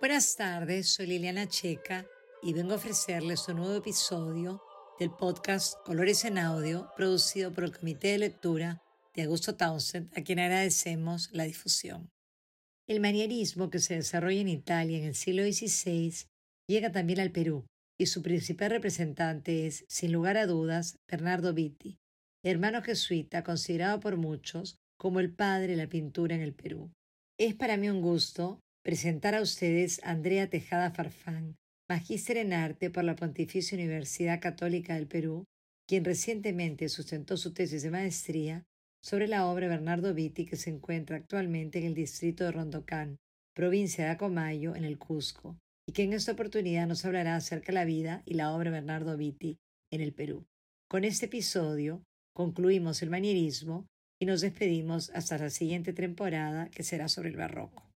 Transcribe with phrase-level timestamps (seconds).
[0.00, 2.06] Buenas tardes, soy Liliana Checa
[2.42, 4.62] y vengo a ofrecerles un nuevo episodio
[4.98, 8.82] del podcast Colores en Audio, producido por el Comité de Lectura
[9.14, 12.08] de Augusto Townsend, a quien agradecemos la difusión.
[12.86, 16.14] El manierismo que se desarrolla en Italia en el siglo XVI
[16.66, 17.66] llega también al Perú,
[17.98, 21.98] y su principal representante es, sin lugar a dudas, Bernardo Vitti,
[22.42, 26.90] hermano jesuita considerado por muchos como el padre de la pintura en el Perú.
[27.38, 31.56] Es para mí un gusto presentar a ustedes a Andrea Tejada Farfán,
[31.88, 35.44] magíster en arte por la Pontificia Universidad Católica del Perú,
[35.86, 38.64] quien recientemente sustentó su tesis de maestría
[39.02, 43.16] sobre la obra de Bernardo Vitti que se encuentra actualmente en el distrito de Rondocán,
[43.54, 47.78] provincia de Acomayo, en el Cusco, y que en esta oportunidad nos hablará acerca de
[47.78, 49.58] la vida y la obra de Bernardo Vitti
[49.90, 50.46] en el Perú.
[50.88, 52.02] Con este episodio
[52.34, 53.86] concluimos el manierismo
[54.18, 57.89] y nos despedimos hasta la siguiente temporada que será sobre el barroco.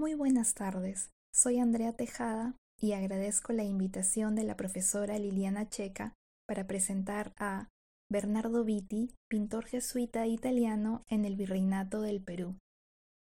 [0.00, 6.14] Muy buenas tardes, soy Andrea Tejada y agradezco la invitación de la profesora Liliana Checa
[6.48, 7.68] para presentar a
[8.10, 12.56] Bernardo Vitti, pintor jesuita italiano en el Virreinato del Perú.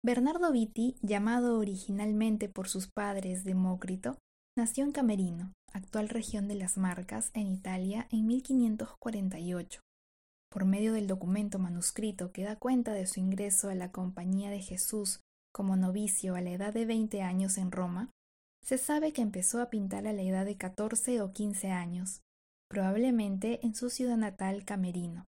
[0.06, 4.18] Bernardo Vitti, llamado originalmente por sus padres Demócrito,
[4.58, 9.82] nació en Camerino, actual región de las Marcas, en Italia, en 1548.
[10.50, 14.62] Por medio del documento manuscrito que da cuenta de su ingreso a la Compañía de
[14.62, 15.20] Jesús
[15.54, 18.10] como novicio a la edad de 20 años en Roma,
[18.64, 22.22] se sabe que empezó a pintar a la edad de 14 o 15 años,
[22.70, 25.26] probablemente en su ciudad natal Camerino.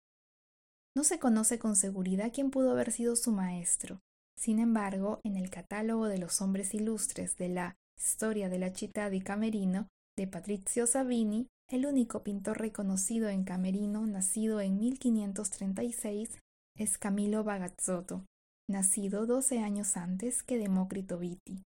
[0.96, 4.00] No se conoce con seguridad quién pudo haber sido su maestro.
[4.36, 9.10] Sin embargo, en el catálogo de los hombres ilustres de la Historia de la Città
[9.10, 16.38] di Camerino de Patrizio Savini, el único pintor reconocido en Camerino nacido en 1536
[16.76, 18.24] es Camilo Bagazzotto,
[18.70, 21.62] nacido 12 años antes que Demócrito Vitti.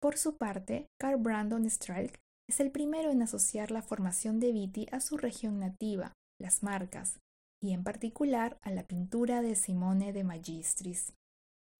[0.00, 2.18] Por su parte, Carl Brandon Strelk
[2.48, 7.18] es el primero en asociar la formación de Vitti a su región nativa, las Marcas,
[7.62, 11.14] y en particular a la pintura de Simone de Magistris.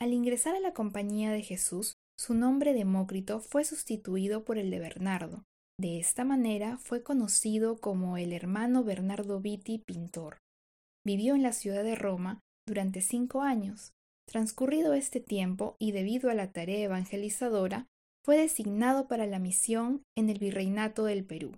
[0.00, 4.78] Al ingresar a la Compañía de Jesús, su nombre Demócrito fue sustituido por el de
[4.78, 5.44] Bernardo.
[5.78, 10.38] De esta manera fue conocido como el hermano Bernardo Vitti pintor.
[11.04, 13.92] Vivió en la ciudad de Roma durante cinco años,
[14.26, 17.86] Transcurrido este tiempo y debido a la tarea evangelizadora,
[18.24, 21.52] fue designado para la misión en el Virreinato del Perú.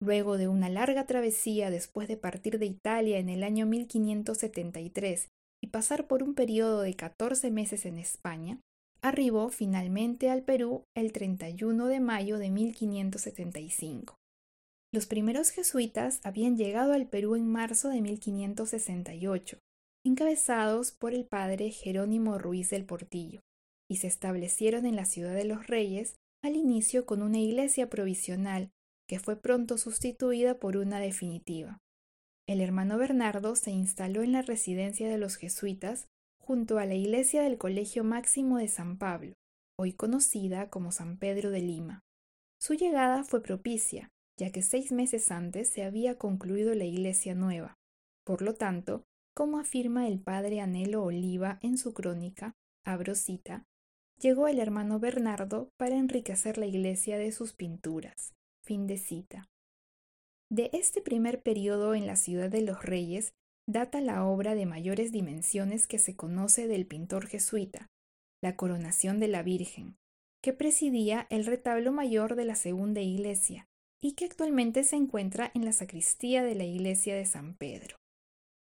[0.00, 5.28] Luego de una larga travesía después de partir de Italia en el año 1573
[5.62, 8.60] y pasar por un periodo de 14 meses en España,
[9.02, 14.14] arribó finalmente al Perú el 31 de mayo de 1575.
[14.92, 19.58] Los primeros jesuitas habían llegado al Perú en marzo de 1568
[20.08, 23.42] encabezados por el padre Jerónimo Ruiz del Portillo,
[23.90, 28.70] y se establecieron en la ciudad de los Reyes al inicio con una iglesia provisional
[29.08, 31.78] que fue pronto sustituida por una definitiva.
[32.46, 36.06] El hermano Bernardo se instaló en la residencia de los jesuitas
[36.40, 39.34] junto a la iglesia del Colegio Máximo de San Pablo,
[39.78, 42.00] hoy conocida como San Pedro de Lima.
[42.58, 44.08] Su llegada fue propicia,
[44.38, 47.74] ya que seis meses antes se había concluido la iglesia nueva.
[48.24, 49.04] Por lo tanto,
[49.38, 53.62] como afirma el padre Anelo Oliva en su crónica, abro cita,
[54.20, 58.34] llegó el hermano Bernardo para enriquecer la iglesia de sus pinturas.
[58.64, 59.48] Fin de cita.
[60.50, 63.30] De este primer periodo en la ciudad de los reyes
[63.68, 67.86] data la obra de mayores dimensiones que se conoce del pintor jesuita,
[68.42, 69.94] la coronación de la Virgen,
[70.42, 73.68] que presidía el retablo mayor de la segunda iglesia
[74.02, 77.98] y que actualmente se encuentra en la sacristía de la iglesia de San Pedro.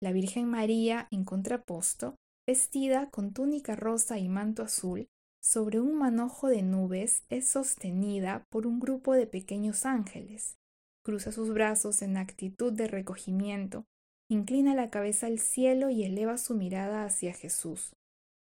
[0.00, 5.08] La Virgen María, en contraposto, vestida con túnica rosa y manto azul,
[5.40, 10.58] sobre un manojo de nubes, es sostenida por un grupo de pequeños ángeles.
[11.02, 13.86] Cruza sus brazos en actitud de recogimiento,
[14.28, 17.94] inclina la cabeza al cielo y eleva su mirada hacia Jesús.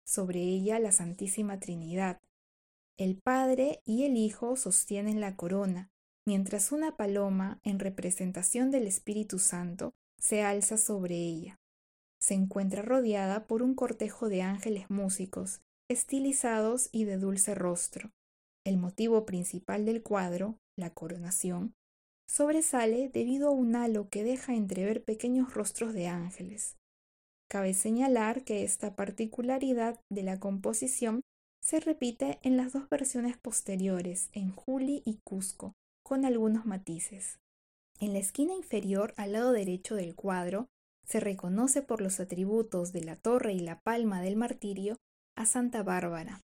[0.05, 2.21] Sobre ella la Santísima Trinidad.
[2.97, 5.91] El Padre y el Hijo sostienen la corona,
[6.25, 11.59] mientras una paloma, en representación del Espíritu Santo, se alza sobre ella.
[12.19, 18.11] Se encuentra rodeada por un cortejo de ángeles músicos, estilizados y de dulce rostro.
[18.65, 21.73] El motivo principal del cuadro, la coronación,
[22.27, 26.75] sobresale debido a un halo que deja entrever pequeños rostros de ángeles.
[27.49, 31.21] Cabe señalar que esta particularidad de la composición
[31.63, 35.73] se repite en las dos versiones posteriores, en Juli y Cusco,
[36.03, 37.39] con algunos matices.
[37.99, 40.67] En la esquina inferior, al lado derecho del cuadro,
[41.03, 44.97] se reconoce por los atributos de la torre y la palma del martirio
[45.35, 46.41] a Santa Bárbara.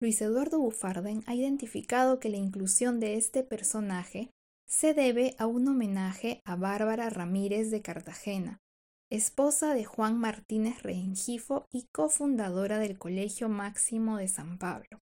[0.00, 4.30] Luis Eduardo Bufarden ha identificado que la inclusión de este personaje
[4.66, 8.60] se debe a un homenaje a Bárbara Ramírez de Cartagena,
[9.10, 15.00] esposa de Juan Martínez Rengifo y cofundadora del Colegio Máximo de San Pablo.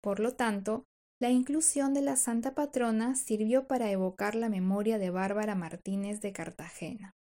[0.00, 0.86] Por lo tanto,
[1.24, 6.34] la inclusión de la Santa Patrona sirvió para evocar la memoria de Bárbara Martínez de
[6.34, 7.14] Cartagena.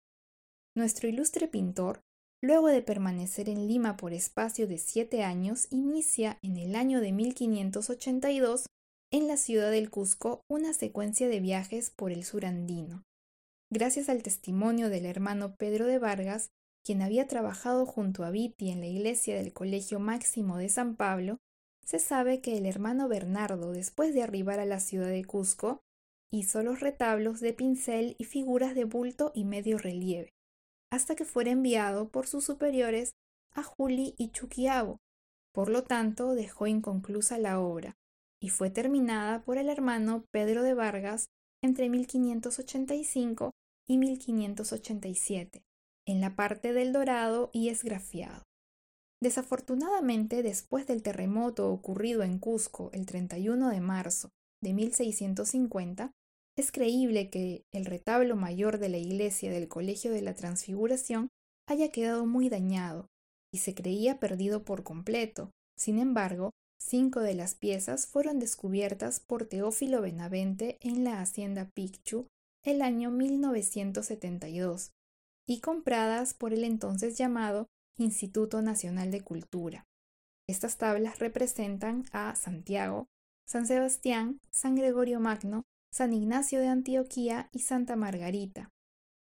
[0.74, 2.00] Nuestro ilustre pintor,
[2.42, 7.12] luego de permanecer en Lima por espacio de siete años, inicia en el año de
[7.12, 8.64] 1582
[9.12, 13.02] en la ciudad del Cusco una secuencia de viajes por el sur andino.
[13.70, 16.48] Gracias al testimonio del hermano Pedro de Vargas,
[16.86, 21.36] quien había trabajado junto a Viti en la iglesia del Colegio Máximo de San Pablo,
[21.90, 25.80] se sabe que el hermano Bernardo, después de arribar a la ciudad de Cusco,
[26.32, 30.32] hizo los retablos de pincel y figuras de bulto y medio relieve,
[30.92, 33.10] hasta que fuera enviado por sus superiores
[33.52, 34.98] a Juli y Chuquiabo.
[35.52, 37.96] Por lo tanto, dejó inconclusa la obra,
[38.40, 41.26] y fue terminada por el hermano Pedro de Vargas
[41.60, 43.50] entre 1585
[43.88, 45.64] y 1587,
[46.06, 48.44] en la parte del dorado y esgrafiado.
[49.22, 54.30] Desafortunadamente, después del terremoto ocurrido en Cusco el 31 de marzo
[54.62, 56.12] de 1650,
[56.56, 61.28] es creíble que el retablo mayor de la iglesia del Colegio de la Transfiguración
[61.68, 63.06] haya quedado muy dañado
[63.52, 65.50] y se creía perdido por completo.
[65.78, 66.50] Sin embargo,
[66.80, 72.26] cinco de las piezas fueron descubiertas por Teófilo Benavente en la hacienda Picchu
[72.64, 74.90] el año 1972
[75.48, 77.66] y compradas por el entonces llamado
[78.00, 79.84] Instituto Nacional de Cultura.
[80.48, 83.06] Estas tablas representan a Santiago,
[83.46, 85.62] San Sebastián, San Gregorio Magno,
[85.92, 88.70] San Ignacio de Antioquía y Santa Margarita.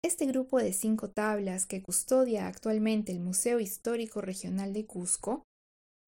[0.05, 5.43] Este grupo de cinco tablas que custodia actualmente el Museo Histórico Regional de Cusco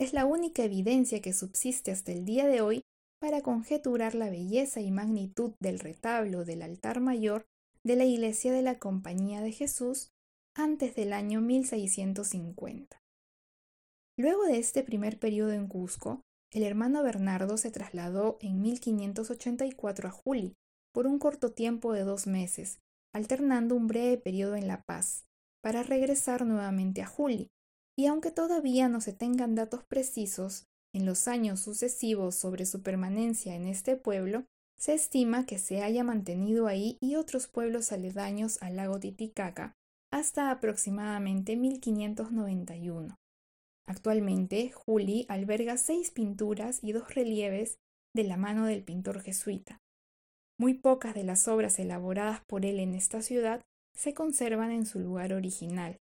[0.00, 2.82] es la única evidencia que subsiste hasta el día de hoy
[3.20, 7.46] para conjeturar la belleza y magnitud del retablo del altar mayor
[7.84, 10.11] de la iglesia de la Compañía de Jesús
[10.58, 13.00] antes del año 1650.
[14.16, 20.10] Luego de este primer periodo en Cusco, el hermano Bernardo se trasladó en 1584 a
[20.10, 20.56] Juli
[20.93, 22.81] por un corto tiempo de dos meses,
[23.14, 25.26] alternando un breve periodo en La Paz,
[25.62, 27.46] para regresar nuevamente a Juli,
[27.96, 33.54] y aunque todavía no se tengan datos precisos en los años sucesivos sobre su permanencia
[33.54, 34.44] en este pueblo,
[34.76, 39.77] se estima que se haya mantenido ahí y otros pueblos aledaños al lago Titicaca
[40.10, 43.14] hasta aproximadamente 1591.
[43.87, 47.78] Actualmente, Juli alberga seis pinturas y dos relieves
[48.14, 49.78] de la mano del pintor jesuita.
[50.58, 53.62] Muy pocas de las obras elaboradas por él en esta ciudad
[53.94, 55.99] se conservan en su lugar original.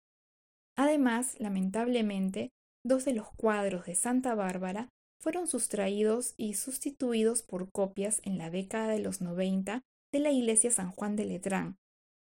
[0.77, 2.51] Además, lamentablemente,
[2.85, 4.89] dos de los cuadros de Santa Bárbara
[5.19, 10.69] fueron sustraídos y sustituidos por copias en la década de los 90 de la iglesia
[10.71, 11.77] San Juan de Letrán,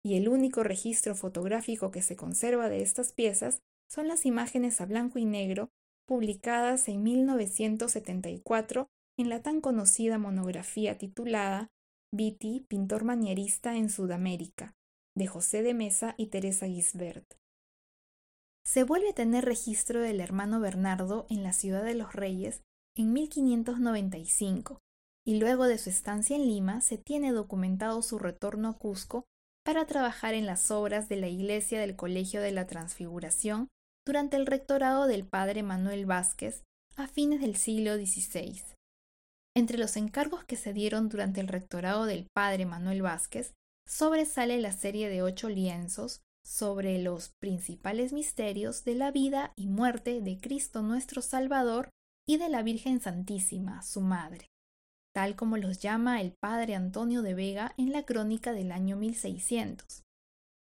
[0.06, 4.86] y el único registro fotográfico que se conserva de estas piezas son las imágenes a
[4.86, 5.72] blanco y negro
[6.08, 8.88] publicadas en 1974
[9.18, 11.72] en la tan conocida monografía titulada
[12.14, 14.76] Viti, pintor manierista en Sudamérica,
[15.16, 17.26] de José de Mesa y Teresa Gisbert.
[18.64, 22.62] Se vuelve a tener registro del hermano Bernardo en la ciudad de los Reyes
[22.96, 24.78] en 1595,
[25.26, 29.26] y luego de su estancia en Lima se tiene documentado su retorno a Cusco
[29.66, 33.68] para trabajar en las obras de la iglesia del Colegio de la Transfiguración
[34.06, 36.64] durante el rectorado del padre Manuel Vázquez
[36.96, 38.62] a fines del siglo XVI.
[39.58, 43.54] Entre los encargos que se dieron durante el rectorado del padre Manuel Vázquez
[43.88, 50.22] sobresale la serie de ocho lienzos sobre los principales misterios de la vida y muerte
[50.22, 51.90] de Cristo nuestro Salvador
[52.28, 54.48] y de la Virgen Santísima, su Madre
[55.16, 60.04] tal como los llama el padre Antonio de Vega en la crónica del año 1600.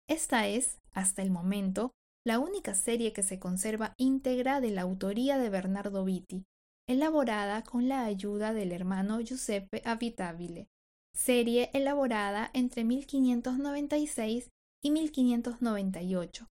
[0.08, 1.92] Esta es, hasta el momento,
[2.26, 6.44] la única serie que se conserva íntegra de la autoría de Bernardo Vitti,
[6.88, 10.68] elaborada con la ayuda del hermano Giuseppe Abitabile,
[11.14, 14.48] serie elaborada entre 1596
[14.82, 16.46] y 1598,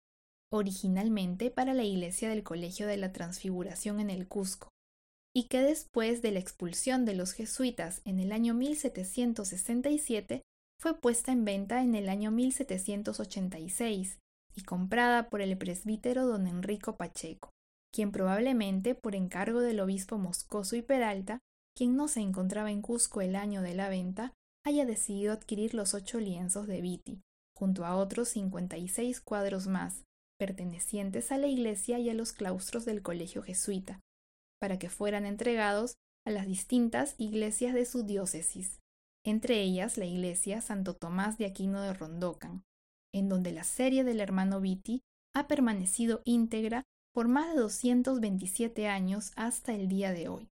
[0.51, 4.69] originalmente para la iglesia del Colegio de la Transfiguración en el Cusco
[5.35, 10.41] y que después de la expulsión de los jesuitas en el año 1767
[10.79, 14.19] fue puesta en venta en el año 1786
[14.55, 17.51] y comprada por el presbítero don Enrico Pacheco,
[17.93, 21.39] quien probablemente por encargo del obispo Moscoso y Peralta,
[21.75, 24.33] quien no se encontraba en Cusco el año de la venta,
[24.65, 27.21] haya decidido adquirir los ocho lienzos de Viti,
[27.55, 30.03] junto a otros 56 cuadros más,
[30.37, 33.99] pertenecientes a la iglesia y a los claustros del colegio jesuita,
[34.59, 38.79] para que fueran entregados a las distintas iglesias de su diócesis,
[39.25, 42.63] entre ellas la iglesia Santo Tomás de Aquino de Rondocan,
[43.13, 45.01] en donde la serie del hermano Viti
[45.35, 50.49] ha permanecido íntegra por más de 227 años hasta el día de hoy.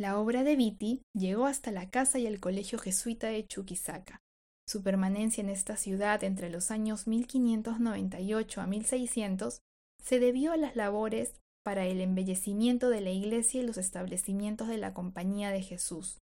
[0.00, 4.20] La obra de Viti llegó hasta la casa y el colegio jesuita de Chuquisaca.
[4.68, 9.60] Su permanencia en esta ciudad entre los años 1598 a 1600
[10.00, 11.34] se debió a las labores
[11.68, 16.16] para el embellecimiento de la iglesia y los establecimientos de la Compañía de Jesús.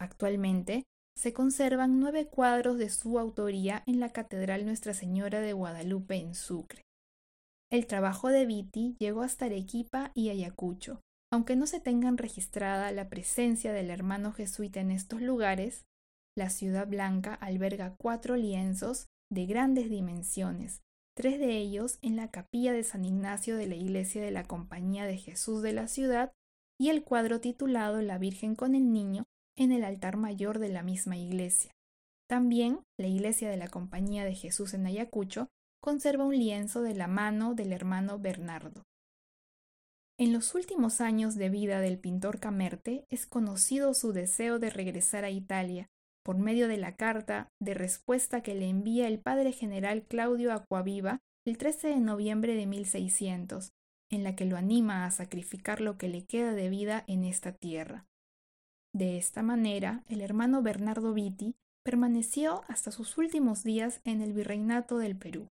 [0.00, 0.82] Actualmente
[1.16, 6.34] se conservan nueve cuadros de su autoría en la Catedral Nuestra Señora de Guadalupe en
[6.34, 6.82] Sucre.
[7.70, 11.02] El trabajo de Viti llegó hasta Arequipa y Ayacucho.
[11.32, 15.84] Aunque no se tengan registrada la presencia del hermano jesuita en estos lugares,
[16.36, 20.80] la ciudad blanca alberga cuatro lienzos de grandes dimensiones,
[21.18, 25.04] tres de ellos en la capilla de San Ignacio de la iglesia de la Compañía
[25.04, 26.30] de Jesús de la ciudad
[26.78, 29.24] y el cuadro titulado La Virgen con el Niño
[29.56, 31.72] en el altar mayor de la misma iglesia.
[32.28, 35.48] También la iglesia de la Compañía de Jesús en Ayacucho
[35.82, 38.84] conserva un lienzo de la mano del hermano Bernardo.
[40.20, 45.24] En los últimos años de vida del pintor Camerte es conocido su deseo de regresar
[45.24, 45.88] a Italia
[46.28, 51.22] por medio de la carta de respuesta que le envía el padre general Claudio Acuaviva
[51.46, 53.72] el 13 de noviembre de 1600,
[54.10, 57.52] en la que lo anima a sacrificar lo que le queda de vida en esta
[57.52, 58.04] tierra.
[58.94, 64.98] De esta manera, el hermano Bernardo Vitti permaneció hasta sus últimos días en el virreinato
[64.98, 65.48] del Perú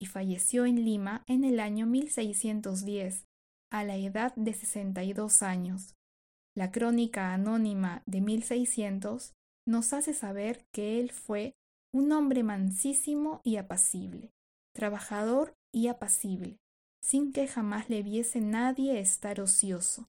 [0.00, 3.26] y falleció en Lima en el año 1610,
[3.70, 5.94] a la edad de 62 años.
[6.56, 9.34] La crónica anónima de 1600
[9.66, 11.54] nos hace saber que él fue
[11.92, 14.32] un hombre mansísimo y apacible,
[14.74, 16.58] trabajador y apacible,
[17.00, 20.08] sin que jamás le viese nadie estar ocioso,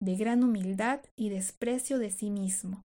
[0.00, 2.82] de gran humildad y desprecio de sí mismo,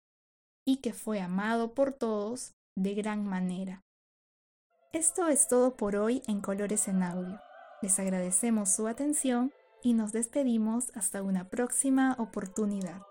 [0.66, 3.82] y que fue amado por todos de gran manera.
[4.94, 7.40] Esto es todo por hoy en Colores en Audio.
[7.82, 9.52] Les agradecemos su atención
[9.84, 13.02] y nos despedimos hasta una próxima oportunidad.